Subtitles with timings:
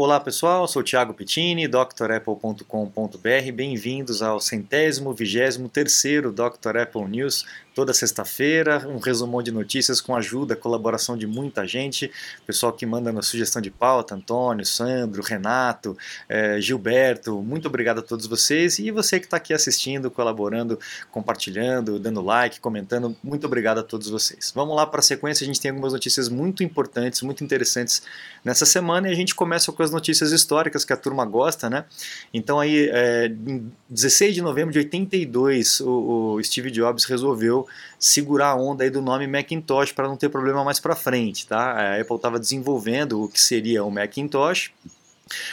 [0.00, 3.52] Olá pessoal, sou Thiago Pittini, drapple.com.br.
[3.52, 6.76] Bem-vindos ao centésimo, vigésimo terceiro Dr.
[6.76, 7.44] Apple News
[7.78, 12.10] toda sexta-feira, um resumão de notícias com ajuda, colaboração de muita gente,
[12.44, 15.96] pessoal que manda na sugestão de pauta, Antônio, Sandro, Renato,
[16.28, 20.76] eh, Gilberto, muito obrigado a todos vocês e você que está aqui assistindo, colaborando,
[21.12, 24.50] compartilhando, dando like, comentando, muito obrigado a todos vocês.
[24.52, 28.02] Vamos lá para a sequência, a gente tem algumas notícias muito importantes, muito interessantes
[28.44, 31.84] nessa semana e a gente começa com as notícias históricas que a turma gosta, né?
[32.32, 37.66] Então aí, é, em 16 de novembro de 82, o, o Steve Jobs resolveu
[37.98, 41.72] segurar a onda aí do nome Macintosh para não ter problema mais para frente, tá?
[41.72, 44.70] A Apple estava desenvolvendo o que seria o Macintosh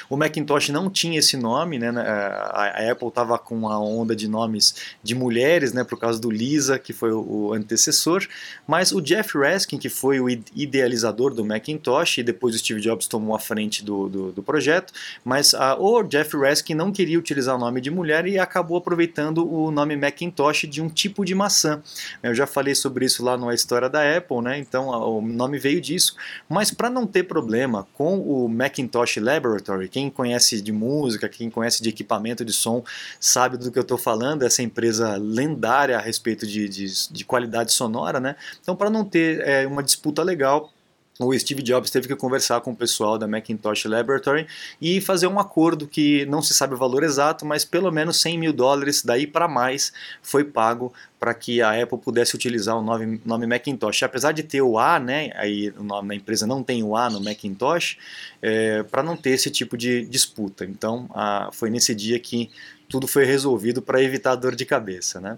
[0.10, 1.90] o Macintosh não tinha esse nome, né?
[1.90, 5.84] A Apple estava com a onda de nomes de mulheres, né?
[5.84, 8.28] Por causa do Lisa, que foi o antecessor.
[8.68, 13.08] Mas o Jeff Raskin, que foi o idealizador do Macintosh, e depois o Steve Jobs
[13.08, 14.94] tomou a frente do, do, do projeto.
[15.24, 19.48] Mas a, o Jeff Raskin não queria utilizar o nome de mulher e acabou aproveitando
[19.52, 21.82] o nome Macintosh de um tipo de maçã.
[22.22, 24.58] Eu já falei sobre isso lá na história da Apple, né?
[24.58, 26.16] Então o nome veio disso.
[26.48, 31.82] Mas para não ter problema com o Macintosh Laboratory quem conhece de música, quem conhece
[31.82, 32.84] de equipamento de som,
[33.20, 37.74] sabe do que eu estou falando, essa empresa lendária a respeito de, de, de qualidade
[37.74, 38.36] sonora, né?
[38.62, 40.72] Então, para não ter é, uma disputa legal,
[41.20, 44.48] o Steve Jobs teve que conversar com o pessoal da Macintosh Laboratory
[44.82, 48.38] e fazer um acordo que não se sabe o valor exato, mas pelo menos 100
[48.38, 53.22] mil dólares daí para mais foi pago para que a Apple pudesse utilizar o nome,
[53.26, 54.04] nome, Macintosh.
[54.04, 57.10] Apesar de ter o A, né, aí o nome da empresa não tem o A
[57.10, 57.98] no Macintosh,
[58.42, 60.66] é, para não ter esse tipo de disputa.
[60.66, 62.52] Então a, foi nesse dia que
[62.90, 65.38] tudo foi resolvido para evitar dor de cabeça, né?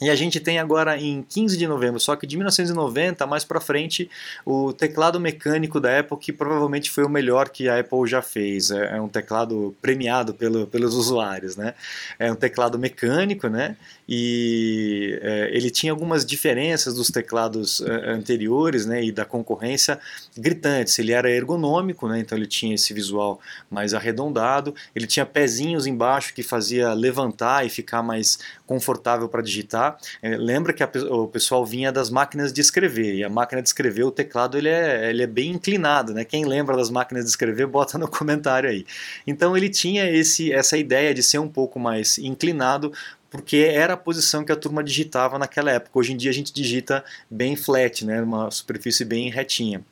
[0.00, 3.60] E a gente tem agora em 15 de novembro, só que de 1990 mais para
[3.60, 4.10] frente,
[4.44, 8.70] o teclado mecânico da Apple, que provavelmente foi o melhor que a Apple já fez.
[8.70, 11.74] É, é um teclado premiado pelo, pelos usuários, né?
[12.18, 13.76] É um teclado mecânico, né?
[14.08, 19.04] E é, ele tinha algumas diferenças dos teclados é, anteriores, né?
[19.04, 20.00] E da concorrência
[20.36, 20.98] gritantes.
[20.98, 22.18] Ele era ergonômico, né?
[22.18, 24.74] Então ele tinha esse visual mais arredondado.
[24.94, 28.38] Ele tinha pezinhos embaixo que fazia levantar e ficar mais
[28.72, 29.98] confortável para digitar.
[30.22, 33.68] É, lembra que a, o pessoal vinha das máquinas de escrever, e a máquina de
[33.68, 36.24] escrever, o teclado ele é, ele é bem inclinado, né?
[36.24, 38.86] Quem lembra das máquinas de escrever, bota no comentário aí.
[39.26, 42.92] Então ele tinha esse, essa ideia de ser um pouco mais inclinado
[43.28, 45.98] porque era a posição que a turma digitava naquela época.
[45.98, 49.82] Hoje em dia a gente digita bem flat, né, uma superfície bem retinha.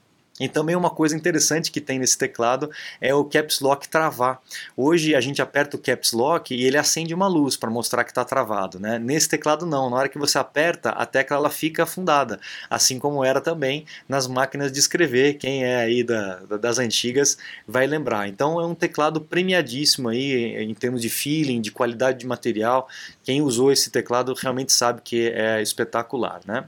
[0.41, 4.41] E também uma coisa interessante que tem nesse teclado é o Caps Lock travar.
[4.75, 8.11] Hoje a gente aperta o Caps Lock e ele acende uma luz para mostrar que
[8.11, 8.81] está travado.
[8.81, 8.99] Né?
[8.99, 12.41] Nesse teclado não, na hora que você aperta a tecla ela fica afundada,
[12.71, 17.37] assim como era também nas máquinas de escrever, quem é aí da, das antigas
[17.69, 18.27] vai lembrar.
[18.27, 22.89] Então é um teclado premiadíssimo aí em termos de feeling, de qualidade de material.
[23.23, 26.41] Quem usou esse teclado realmente sabe que é espetacular.
[26.47, 26.65] Né?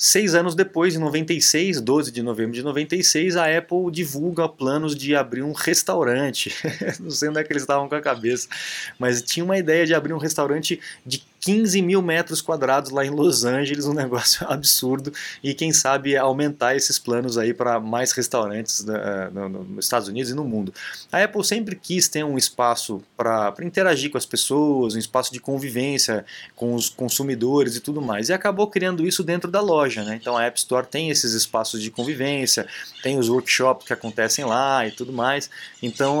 [0.00, 5.16] Seis anos depois, em 96, 12 de novembro de 96, a Apple divulga planos de
[5.16, 6.54] abrir um restaurante.
[7.02, 8.48] Não sei onde é que eles estavam com a cabeça,
[8.96, 13.10] mas tinha uma ideia de abrir um restaurante de 15 mil metros quadrados lá em
[13.10, 15.12] Los Angeles, um negócio absurdo,
[15.42, 20.08] e quem sabe aumentar esses planos aí para mais restaurantes uh, no, no, nos Estados
[20.08, 20.72] Unidos e no mundo.
[21.12, 25.40] A Apple sempre quis ter um espaço para interagir com as pessoas, um espaço de
[25.40, 30.02] convivência com os consumidores e tudo mais, e acabou criando isso dentro da loja.
[30.04, 30.18] Né?
[30.20, 32.66] Então a App Store tem esses espaços de convivência,
[33.02, 35.50] tem os workshops que acontecem lá e tudo mais.
[35.82, 36.20] Então,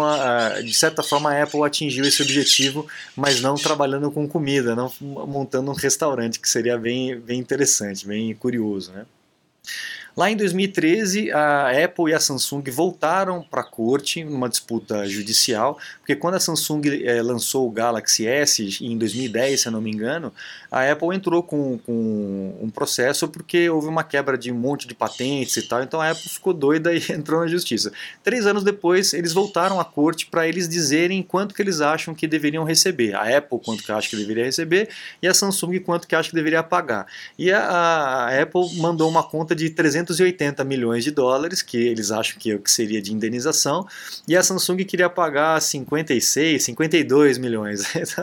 [0.62, 2.86] de certa forma, a Apple atingiu esse objetivo,
[3.16, 4.90] mas não trabalhando com comida, não
[5.26, 8.92] montando um restaurante, que seria bem, bem interessante, bem curioso.
[8.92, 9.06] Né?
[10.18, 15.78] Lá em 2013, a Apple e a Samsung voltaram para a corte numa disputa judicial,
[15.98, 19.92] porque quando a Samsung é, lançou o Galaxy S em 2010, se eu não me
[19.92, 20.32] engano,
[20.72, 24.94] a Apple entrou com, com, um processo porque houve uma quebra de um monte de
[24.94, 27.92] patentes e tal, então a Apple ficou doida e entrou na justiça.
[28.24, 32.26] Três anos depois, eles voltaram à corte para eles dizerem quanto que eles acham que
[32.26, 33.14] deveriam receber.
[33.14, 34.88] A Apple quanto que acha que deveria receber
[35.22, 37.06] e a Samsung quanto que acha que deveria pagar.
[37.38, 42.10] E a, a Apple mandou uma conta de 300 280 milhões de dólares, que eles
[42.10, 43.86] acham que é o que seria de indenização,
[44.26, 47.82] e a Samsung queria pagar 56, 52 milhões.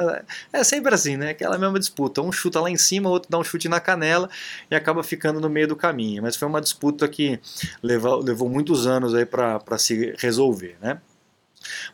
[0.52, 1.30] é sempre assim, né?
[1.30, 2.22] Aquela mesma disputa.
[2.22, 4.30] Um chuta lá em cima, o outro dá um chute na canela
[4.70, 6.24] e acaba ficando no meio do caminho.
[6.24, 7.40] Mas foi uma disputa que
[7.82, 11.00] levou, levou muitos anos aí para se resolver, né?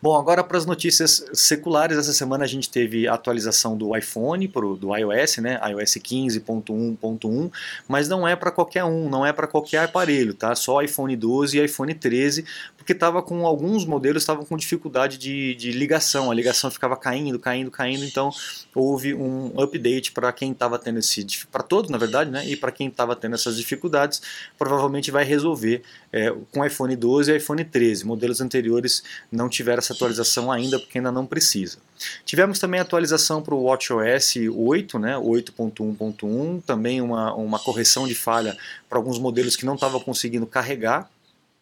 [0.01, 4.75] Bom, agora para as notícias seculares, essa semana a gente teve atualização do iPhone, pro,
[4.75, 7.51] do iOS, né, iOS 15.1.1,
[7.87, 10.55] mas não é para qualquer um, não é para qualquer aparelho, tá?
[10.55, 12.45] Só iPhone 12 e iPhone 13,
[12.81, 17.37] porque estava com alguns modelos estavam com dificuldade de, de ligação, a ligação ficava caindo,
[17.37, 18.31] caindo, caindo, então
[18.73, 22.71] houve um update para quem estava tendo esse, para todos na verdade, né, e para
[22.71, 24.19] quem estava tendo essas dificuldades,
[24.57, 28.03] provavelmente vai resolver é, com iPhone 12 e iPhone 13.
[28.03, 31.77] Modelos anteriores não tiveram essa atualização ainda porque ainda não precisa.
[32.25, 38.57] Tivemos também atualização para o WatchOS 8, né, 8.1.1, também uma, uma correção de falha
[38.89, 41.07] para alguns modelos que não estavam conseguindo carregar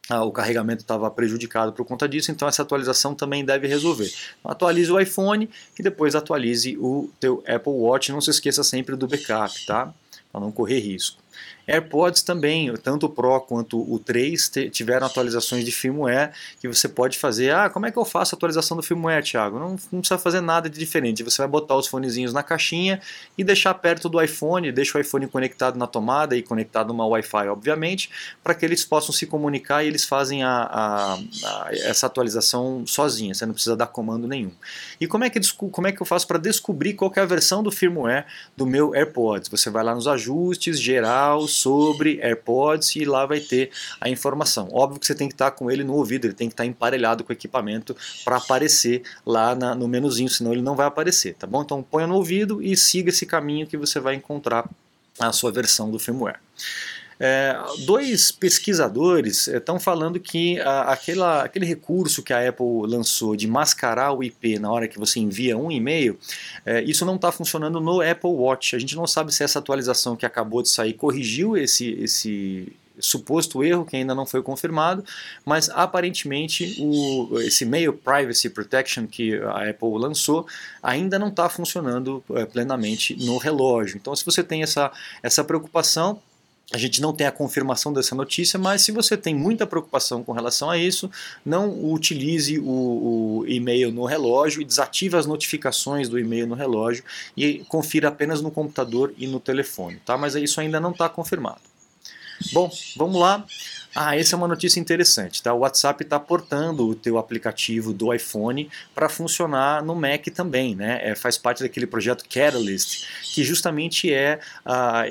[0.10, 4.12] o carregamento estava prejudicado por conta disso, então essa atualização também deve resolver.
[4.40, 8.12] Então, atualize o iPhone e depois atualize o teu Apple Watch.
[8.12, 9.94] Não se esqueça sempre do backup, tá?
[10.32, 11.22] Para não correr risco.
[11.70, 17.18] AirPods também, tanto o Pro quanto o 3 tiveram atualizações de firmware que você pode
[17.18, 17.54] fazer.
[17.54, 19.60] Ah, como é que eu faço a atualização do firmware, Thiago?
[19.60, 21.22] Não, não precisa fazer nada de diferente.
[21.24, 23.00] Você vai botar os fonezinhos na caixinha
[23.38, 27.48] e deixar perto do iPhone, deixa o iPhone conectado na tomada e conectado numa Wi-Fi,
[27.50, 28.10] obviamente,
[28.44, 33.34] para que eles possam se comunicar e eles fazem a, a, a, essa atualização sozinha.
[33.34, 34.52] Você não precisa dar comando nenhum.
[35.00, 37.62] E como é que, como é que eu faço para descobrir qual é a versão
[37.62, 38.26] do firmware
[38.58, 39.50] do meu AirPods?
[39.50, 44.70] Você vai lá nos ajustes, geral, sobre AirPods e lá vai ter a informação.
[44.72, 47.24] Óbvio que você tem que estar com ele no ouvido, ele tem que estar emparelhado
[47.24, 51.46] com o equipamento para aparecer lá na, no menuzinho, senão ele não vai aparecer, tá
[51.46, 51.62] bom?
[51.62, 54.68] Então ponha no ouvido e siga esse caminho que você vai encontrar
[55.20, 56.40] a sua versão do firmware.
[57.20, 57.54] É,
[57.86, 63.46] dois pesquisadores estão é, falando que a, aquela, aquele recurso que a Apple lançou de
[63.46, 66.18] mascarar o IP na hora que você envia um e-mail,
[66.66, 68.76] é, isso não está funcionando no Apple Watch.
[68.76, 73.64] A gente não sabe se essa atualização que acabou de sair corrigiu esse, esse suposto
[73.64, 75.04] erro que ainda não foi confirmado,
[75.46, 80.46] mas aparentemente o, esse Mail Privacy Protection que a Apple lançou
[80.82, 83.98] ainda não está funcionando é, plenamente no relógio.
[83.98, 84.92] Então, se você tem essa,
[85.24, 86.22] essa preocupação,
[86.72, 90.32] a gente não tem a confirmação dessa notícia, mas se você tem muita preocupação com
[90.32, 91.10] relação a isso,
[91.44, 97.04] não utilize o, o e-mail no relógio e desative as notificações do e-mail no relógio
[97.36, 100.18] e confira apenas no computador e no telefone, tá?
[100.18, 101.62] Mas isso ainda não está confirmado.
[102.54, 103.46] Bom, vamos lá.
[103.96, 105.52] Ah, essa é uma notícia interessante, tá?
[105.54, 111.00] O WhatsApp está portando o teu aplicativo do iPhone para funcionar no Mac também, né?
[111.02, 114.40] É, faz parte daquele projeto Catalyst, que justamente é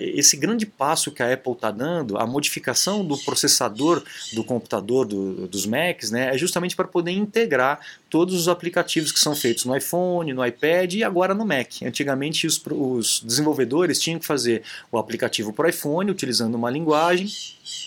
[0.00, 4.02] esse grande passo que a Apple está dando, a modificação do processador
[4.32, 6.34] do computador do, dos Macs, né?
[6.34, 10.94] É justamente para poder integrar todos os aplicativos que são feitos no iPhone, no iPad
[10.94, 11.82] e agora no Mac.
[11.82, 17.28] Antigamente os, os desenvolvedores tinham que fazer o aplicativo para o iPhone utilizando uma linguagem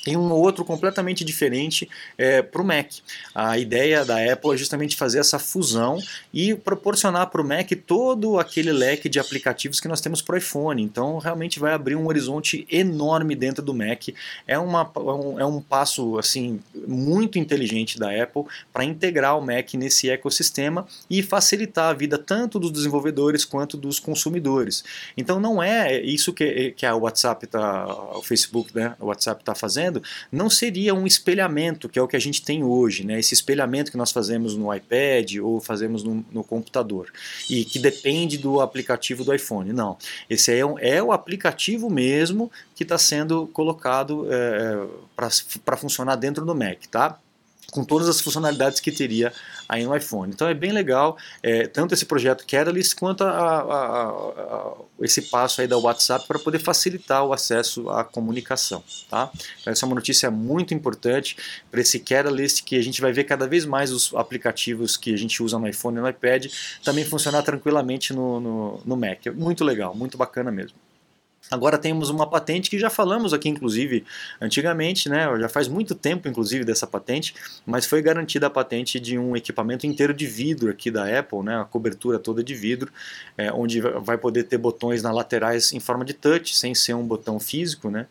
[0.05, 2.91] e um outro completamente diferente é, para o Mac.
[3.33, 5.99] A ideia da Apple é justamente fazer essa fusão
[6.33, 10.37] e proporcionar para o Mac todo aquele leque de aplicativos que nós temos para o
[10.37, 10.81] iPhone.
[10.81, 14.09] Então, realmente vai abrir um horizonte enorme dentro do Mac.
[14.47, 14.91] É, uma,
[15.39, 21.21] é um passo assim muito inteligente da Apple para integrar o Mac nesse ecossistema e
[21.23, 24.83] facilitar a vida tanto dos desenvolvedores quanto dos consumidores.
[25.17, 27.85] Então, não é isso que, que a WhatsApp tá,
[28.15, 32.15] o Facebook, né, o WhatsApp está fazendo, não seria um espelhamento, que é o que
[32.15, 33.19] a gente tem hoje, né?
[33.19, 37.11] esse espelhamento que nós fazemos no iPad ou fazemos no, no computador,
[37.49, 39.73] e que depende do aplicativo do iPhone.
[39.73, 39.97] Não,
[40.29, 44.87] esse é, um, é o aplicativo mesmo que está sendo colocado é,
[45.63, 47.17] para funcionar dentro do Mac, tá?
[47.71, 49.33] com todas as funcionalidades que teria
[49.71, 50.33] aí no iPhone.
[50.33, 55.61] Então é bem legal, é, tanto esse projeto Catalyst quanto a, a, a, esse passo
[55.61, 58.83] aí da WhatsApp para poder facilitar o acesso à comunicação.
[59.09, 59.31] Tá?
[59.61, 61.37] Então, essa é uma notícia muito importante
[61.71, 65.17] para esse Catalyst que a gente vai ver cada vez mais os aplicativos que a
[65.17, 66.47] gente usa no iPhone e no iPad
[66.83, 69.27] também funcionar tranquilamente no, no, no Mac.
[69.33, 70.75] Muito legal, muito bacana mesmo.
[71.51, 74.05] Agora temos uma patente que já falamos aqui, inclusive,
[74.39, 75.27] antigamente, né?
[75.37, 79.85] Já faz muito tempo, inclusive, dessa patente, mas foi garantida a patente de um equipamento
[79.85, 81.59] inteiro de vidro aqui da Apple, né?
[81.59, 82.89] A cobertura toda de vidro,
[83.37, 87.05] é, onde vai poder ter botões nas laterais em forma de touch, sem ser um
[87.05, 88.07] botão físico, né?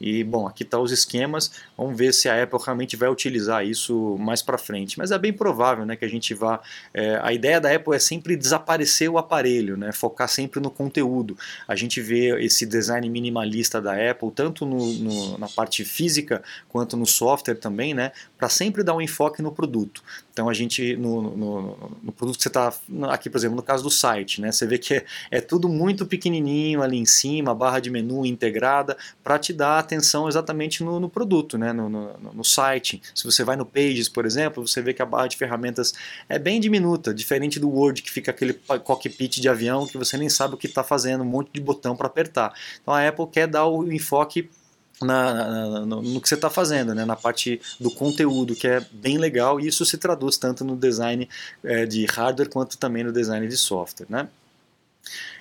[0.00, 1.50] E bom, aqui estão tá os esquemas.
[1.76, 4.98] Vamos ver se a Apple realmente vai utilizar isso mais para frente.
[4.98, 6.60] Mas é bem provável, né, que a gente vá.
[6.92, 11.36] É, a ideia da Apple é sempre desaparecer o aparelho, né, focar sempre no conteúdo.
[11.66, 16.96] A gente vê esse design minimalista da Apple tanto no, no, na parte física quanto
[16.96, 20.02] no software também, né, para sempre dar um enfoque no produto.
[20.32, 22.72] Então a gente, no, no, no produto que você está,
[23.08, 26.04] aqui por exemplo, no caso do site, né, você vê que é, é tudo muito
[26.04, 31.08] pequenininho ali em cima, barra de menu integrada, para te dar atenção exatamente no, no
[31.08, 33.02] produto, né, no, no, site.
[33.14, 35.94] Se você vai no Pages, por exemplo, você vê que a barra de ferramentas
[36.28, 40.28] é bem diminuta, diferente do Word, que fica aquele cockpit de avião que você nem
[40.28, 42.52] sabe o que está fazendo, um monte de botão para apertar.
[42.82, 44.50] Então a Apple quer dar o enfoque
[45.00, 47.04] na, na, no, no, que você está fazendo, né?
[47.04, 51.28] na parte do conteúdo, que é bem legal, e isso se traduz tanto no design
[51.62, 54.06] é, de hardware quanto também no design de software.
[54.08, 54.28] Né?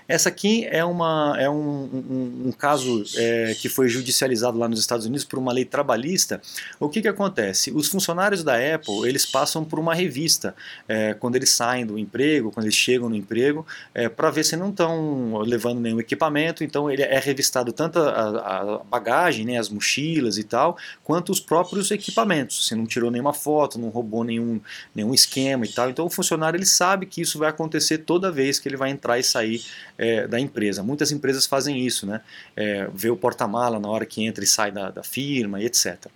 [0.07, 4.79] Essa aqui é, uma, é um, um, um caso é, que foi judicializado lá nos
[4.79, 6.41] Estados Unidos por uma lei trabalhista.
[6.79, 7.71] O que, que acontece?
[7.71, 10.55] Os funcionários da Apple eles passam por uma revista
[10.87, 14.55] é, quando eles saem do emprego, quando eles chegam no emprego, é, para ver se
[14.55, 16.63] não estão levando nenhum equipamento.
[16.63, 21.39] Então ele é revistado tanto a, a, bagagem, né, as mochilas e tal, quanto os
[21.39, 22.67] próprios equipamentos.
[22.67, 24.59] Se não tirou nenhuma foto, não roubou nenhum,
[24.93, 25.89] nenhum esquema e tal.
[25.89, 29.17] Então o funcionário ele sabe que isso vai acontecer toda vez que ele vai entrar
[29.17, 29.63] e sair
[29.97, 30.83] é, da empresa.
[30.83, 32.21] Muitas empresas fazem isso, né?
[32.55, 36.07] É, vê o porta-mala na hora que entra e sai da, da firma e etc.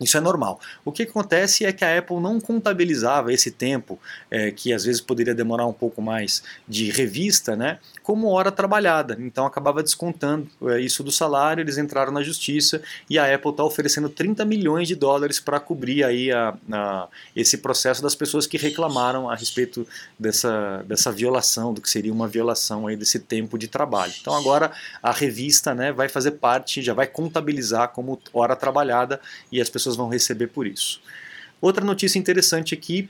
[0.00, 0.60] Isso é normal.
[0.84, 5.00] O que acontece é que a Apple não contabilizava esse tempo, é, que às vezes
[5.00, 9.16] poderia demorar um pouco mais, de revista, né, como hora trabalhada.
[9.18, 13.64] Então acabava descontando é, isso do salário, eles entraram na justiça e a Apple está
[13.64, 18.58] oferecendo 30 milhões de dólares para cobrir aí a, a, esse processo das pessoas que
[18.58, 23.68] reclamaram a respeito dessa, dessa violação, do que seria uma violação aí desse tempo de
[23.68, 24.12] trabalho.
[24.20, 24.70] Então agora
[25.02, 29.18] a revista né, vai fazer parte, já vai contabilizar como hora trabalhada
[29.50, 31.00] e as pessoas vão receber por isso.
[31.58, 33.08] Outra notícia interessante aqui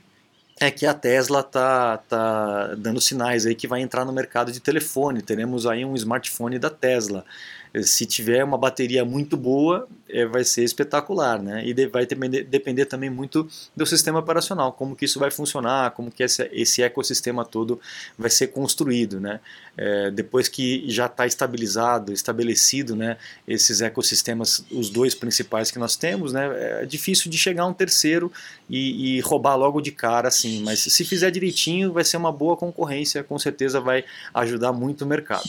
[0.60, 4.60] é que a Tesla está tá dando sinais aí que vai entrar no mercado de
[4.60, 5.20] telefone.
[5.20, 7.24] Teremos aí um smartphone da Tesla
[7.82, 11.66] se tiver uma bateria muito boa, é, vai ser espetacular, né?
[11.66, 15.90] E de, vai depender, depender também muito do sistema operacional, como que isso vai funcionar,
[15.90, 17.80] como que esse, esse ecossistema todo
[18.16, 19.40] vai ser construído, né?
[19.76, 23.16] É, depois que já está estabilizado, estabelecido, né?
[23.46, 26.82] Esses ecossistemas, os dois principais que nós temos, né?
[26.82, 28.30] É difícil de chegar um terceiro
[28.70, 30.62] e, e roubar logo de cara, assim.
[30.62, 35.06] Mas se fizer direitinho, vai ser uma boa concorrência, com certeza vai ajudar muito o
[35.06, 35.48] mercado.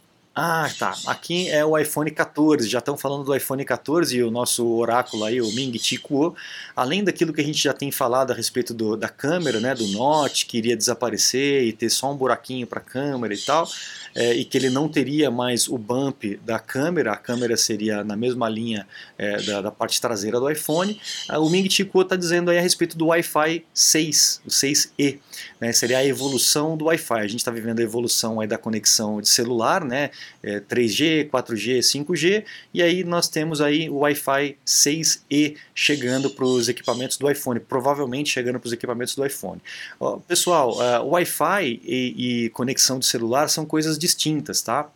[0.33, 0.95] ah, tá.
[1.07, 2.69] Aqui é o iPhone 14.
[2.69, 6.33] Já estão falando do iPhone 14 e o nosso oráculo aí, o Ming Chi Kuo.
[6.73, 9.85] Além daquilo que a gente já tem falado a respeito do, da câmera, né, do
[9.87, 13.67] Note, que iria desaparecer e ter só um buraquinho para a câmera e tal,
[14.15, 18.15] é, e que ele não teria mais o bump da câmera, a câmera seria na
[18.15, 20.97] mesma linha é, da, da, parte traseira do iPhone.
[21.27, 25.19] Ah, o Ming Chi Kuo está dizendo aí a respeito do Wi-Fi 6, o 6E.
[25.59, 27.19] Né, seria a evolução do Wi-Fi.
[27.19, 30.09] A gente está vivendo a evolução aí da conexão de celular, né?
[30.43, 36.69] É, 3G, 4G, 5G, e aí nós temos aí o Wi-Fi 6E chegando para os
[36.69, 39.61] equipamentos do iPhone, provavelmente chegando para os equipamentos do iPhone.
[40.27, 44.89] pessoal, uh, Wi-Fi e, e conexão de celular são coisas distintas, tá?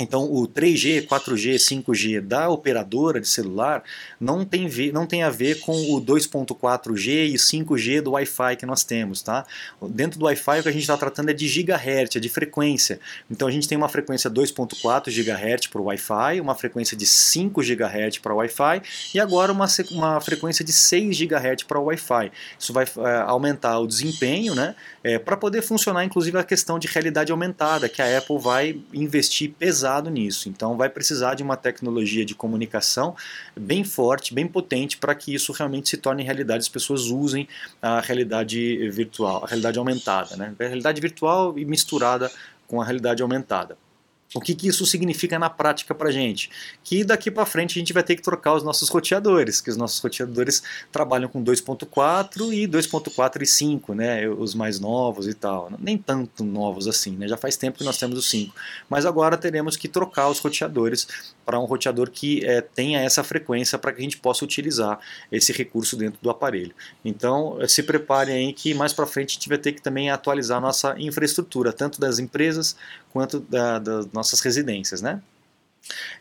[0.00, 3.82] Então, o 3G, 4G, 5G da operadora de celular
[4.18, 8.82] não tem, não tem a ver com o 2.4G e 5G do Wi-Fi que nós
[8.82, 9.20] temos.
[9.20, 9.44] Tá?
[9.82, 12.98] Dentro do Wi-Fi, o que a gente está tratando é de gigahertz, é de frequência.
[13.30, 17.60] Então, a gente tem uma frequência 2.4 GHz para o Wi-Fi, uma frequência de 5
[17.60, 18.82] GHz para o Wi-Fi
[19.14, 22.32] e agora uma, uma frequência de 6 GHz para o Wi-Fi.
[22.58, 26.88] Isso vai é, aumentar o desempenho né, é, para poder funcionar, inclusive, a questão de
[26.88, 30.48] realidade aumentada, que a Apple vai investir pesado pesado nisso.
[30.48, 33.16] Então vai precisar de uma tecnologia de comunicação
[33.58, 37.48] bem forte, bem potente para que isso realmente se torne realidade, as pessoas usem
[37.82, 40.54] a realidade virtual, a realidade aumentada, né?
[40.58, 42.30] A realidade virtual e misturada
[42.68, 43.76] com a realidade aumentada.
[44.32, 46.50] O que, que isso significa na prática para gente?
[46.84, 49.76] Que daqui para frente a gente vai ter que trocar os nossos roteadores, que os
[49.76, 55.72] nossos roteadores trabalham com 2.4 e 2.4 e 5, né, os mais novos e tal.
[55.80, 58.54] Nem tanto novos assim, né, já faz tempo que nós temos os 5.
[58.88, 61.08] Mas agora teremos que trocar os roteadores
[61.44, 65.00] para um roteador que é, tenha essa frequência para que a gente possa utilizar
[65.32, 66.72] esse recurso dentro do aparelho.
[67.04, 70.58] Então se preparem aí que mais para frente a gente vai ter que também atualizar
[70.58, 72.76] a nossa infraestrutura, tanto das empresas
[73.12, 75.22] quanto da, das nossas residências, né?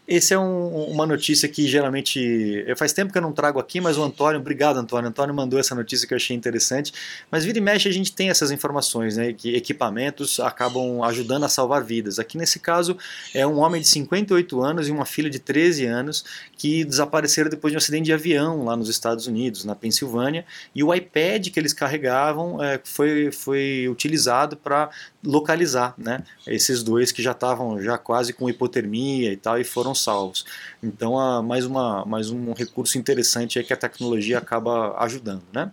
[0.09, 2.65] Esse é um, uma notícia que geralmente.
[2.75, 5.07] Faz tempo que eu não trago aqui, mas o Antônio, obrigado Antônio.
[5.07, 6.91] Antônio mandou essa notícia que eu achei interessante.
[7.29, 9.31] Mas vira e mexe a gente tem essas informações, né?
[9.33, 12.17] Que equipamentos acabam ajudando a salvar vidas.
[12.17, 12.97] Aqui nesse caso
[13.35, 16.25] é um homem de 58 anos e uma filha de 13 anos
[16.57, 20.43] que desapareceram depois de um acidente de avião lá nos Estados Unidos, na Pensilvânia.
[20.73, 24.89] E o iPad que eles carregavam é, foi, foi utilizado para
[25.23, 26.23] localizar né?
[26.47, 30.45] esses dois que já estavam já quase com hipotermia e tal e foram salvos.
[30.81, 35.71] Então, mais, uma, mais um recurso interessante é que a tecnologia acaba ajudando, né?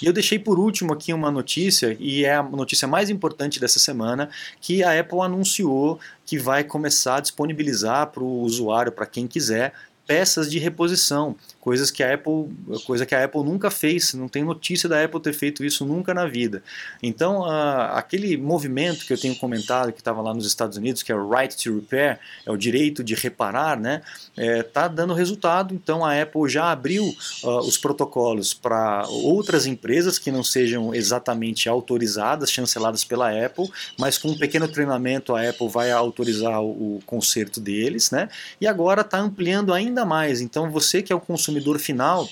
[0.00, 3.78] E eu deixei por último aqui uma notícia, e é a notícia mais importante dessa
[3.78, 9.26] semana, que a Apple anunciou que vai começar a disponibilizar para o usuário, para quem
[9.26, 9.74] quiser,
[10.06, 12.48] peças de reposição, coisas que a Apple,
[12.86, 16.12] coisa que a Apple nunca fez, não tem notícia da Apple ter feito isso nunca
[16.12, 16.62] na vida.
[17.02, 21.14] Então, aquele movimento que eu tenho comentado que estava lá nos Estados Unidos, que é
[21.14, 24.02] o right to repair, é o direito de reparar, né,
[24.36, 25.74] está é, dando resultado.
[25.74, 27.04] Então, a Apple já abriu
[27.44, 34.18] uh, os protocolos para outras empresas que não sejam exatamente autorizadas, chanceladas pela Apple, mas
[34.18, 38.28] com um pequeno treinamento a Apple vai autorizar o, o conserto deles, né?
[38.60, 40.40] E agora está ampliando ainda ainda mais.
[40.40, 42.28] Então você que é o consumidor final,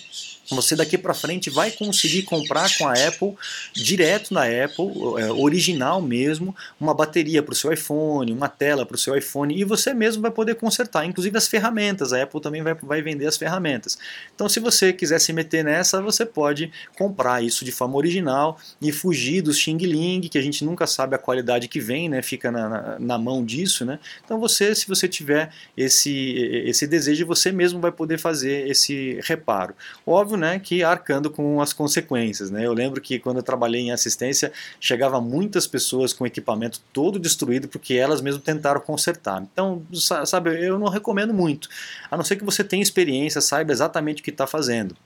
[0.51, 3.35] você daqui para frente vai conseguir comprar com a Apple,
[3.73, 4.87] direto na Apple,
[5.19, 9.59] é, original mesmo, uma bateria para o seu iPhone, uma tela para o seu iPhone
[9.59, 12.13] e você mesmo vai poder consertar, inclusive as ferramentas.
[12.13, 13.99] A Apple também vai, vai vender as ferramentas.
[14.35, 18.91] Então, se você quiser se meter nessa, você pode comprar isso de forma original e
[18.91, 22.23] fugir do Xing Ling, que a gente nunca sabe a qualidade que vem, né?
[22.23, 23.99] Fica na, na, na mão disso, né?
[24.25, 29.75] Então, você, se você tiver esse, esse desejo, você mesmo vai poder fazer esse reparo.
[30.07, 32.51] Óbvio né, que arcando com as consequências.
[32.51, 32.65] Né?
[32.65, 37.69] Eu lembro que quando eu trabalhei em assistência, chegava muitas pessoas com equipamento todo destruído
[37.69, 39.43] porque elas mesmas tentaram consertar.
[39.43, 39.83] Então,
[40.25, 41.69] sabe, eu não recomendo muito,
[42.11, 44.97] a não ser que você tenha experiência, saiba exatamente o que está fazendo.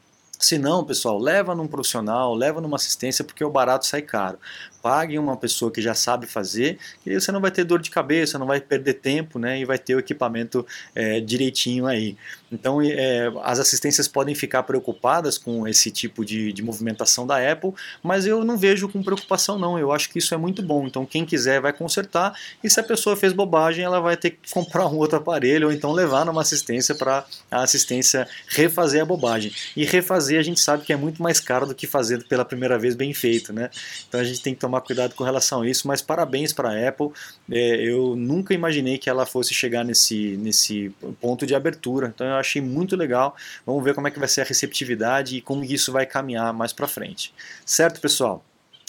[0.42, 4.38] Se não, pessoal, leva num profissional, leva numa assistência, porque o barato sai caro
[4.82, 8.38] pague uma pessoa que já sabe fazer, e você não vai ter dor de cabeça,
[8.38, 12.16] não vai perder tempo, né, e vai ter o equipamento é, direitinho aí.
[12.50, 17.72] Então, é, as assistências podem ficar preocupadas com esse tipo de, de movimentação da Apple,
[18.02, 20.86] mas eu não vejo com preocupação não, eu acho que isso é muito bom.
[20.86, 24.38] Então, quem quiser vai consertar, e se a pessoa fez bobagem, ela vai ter que
[24.52, 29.52] comprar um outro aparelho, ou então levar numa assistência para a assistência refazer a bobagem.
[29.76, 32.78] E refazer a gente sabe que é muito mais caro do que fazer pela primeira
[32.78, 33.70] vez bem feito, né?
[34.08, 36.70] Então a gente tem que tomar tomar cuidado com relação a isso, mas parabéns para
[36.70, 37.10] a Apple.
[37.50, 42.36] É, eu nunca imaginei que ela fosse chegar nesse, nesse ponto de abertura, então eu
[42.36, 43.36] achei muito legal.
[43.66, 46.72] Vamos ver como é que vai ser a receptividade e como isso vai caminhar mais
[46.72, 47.34] para frente.
[47.66, 48.42] Certo, pessoal?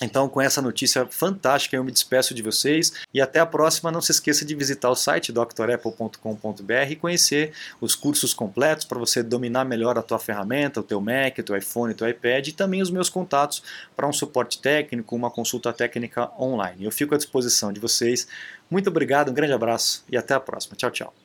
[0.03, 3.91] Então, com essa notícia fantástica, eu me despeço de vocês e até a próxima.
[3.91, 9.24] Não se esqueça de visitar o site drapple.com.br e conhecer os cursos completos para você
[9.24, 12.51] dominar melhor a tua ferramenta, o teu Mac, o teu iPhone, o teu iPad e
[12.51, 13.63] também os meus contatos
[13.96, 16.83] para um suporte técnico, uma consulta técnica online.
[16.83, 18.27] Eu fico à disposição de vocês.
[18.70, 20.75] Muito obrigado, um grande abraço e até a próxima.
[20.75, 21.23] Tchau, tchau.